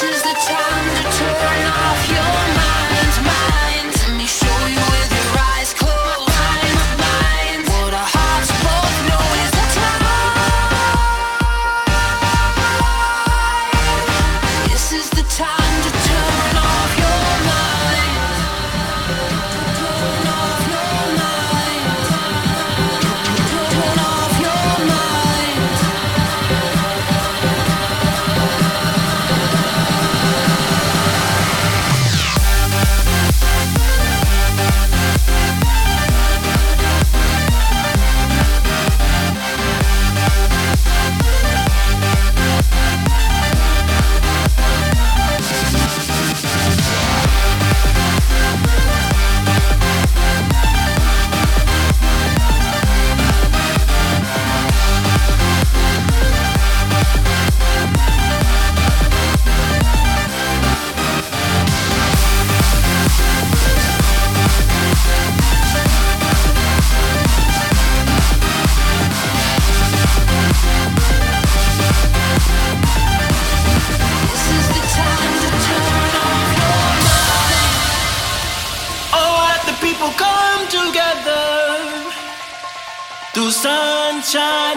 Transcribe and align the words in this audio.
belief 0.00 0.63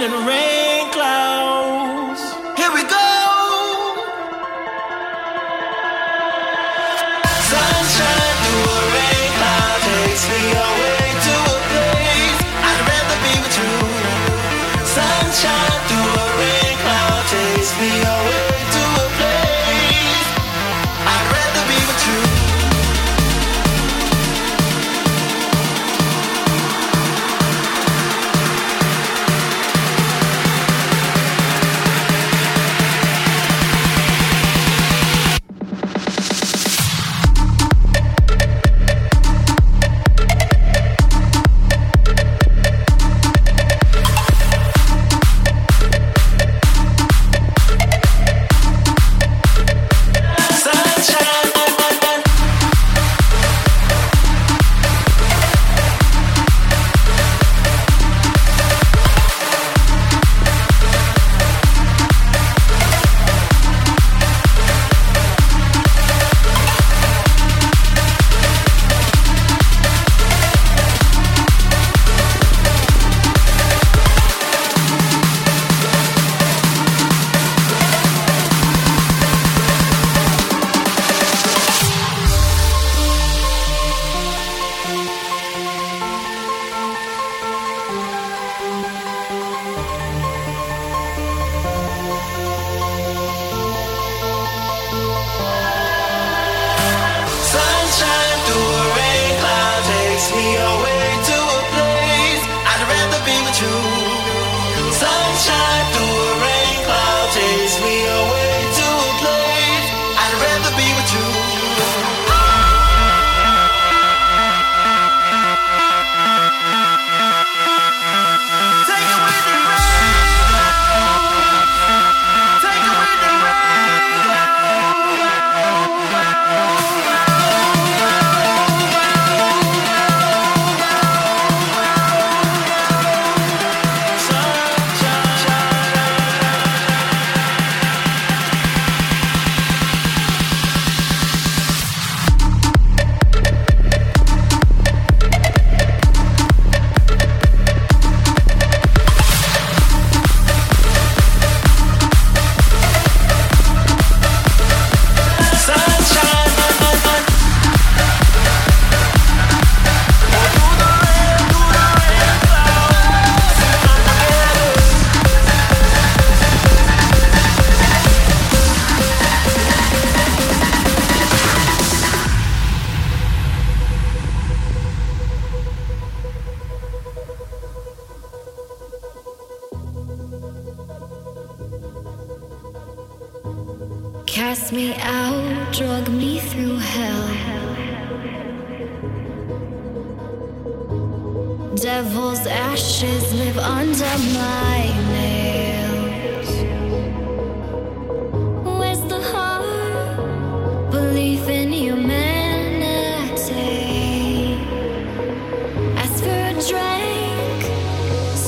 in 0.08 0.14
humanity. 0.14 0.47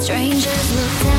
Strangers 0.09 0.75
look 0.75 1.03
down. 1.03 1.18